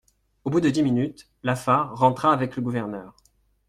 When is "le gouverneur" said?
2.55-3.15